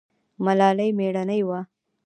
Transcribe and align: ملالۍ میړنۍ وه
ملالۍ 0.43 0.89
میړنۍ 0.97 1.39
وه 1.47 1.59